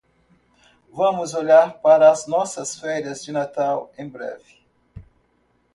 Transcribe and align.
Vamos 0.91 1.35
olhar 1.35 1.73
para 1.73 2.09
as 2.09 2.25
nossas 2.25 2.75
férias 2.75 3.23
de 3.23 3.31
Natal 3.31 3.91
em 3.95 4.09
breve. 4.09 4.57